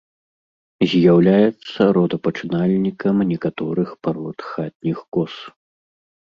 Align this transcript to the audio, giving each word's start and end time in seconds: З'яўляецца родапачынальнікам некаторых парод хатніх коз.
З'яўляецца 0.93 1.81
родапачынальнікам 1.99 3.15
некаторых 3.35 3.89
парод 4.09 4.37
хатніх 4.51 4.97
коз. 5.15 5.33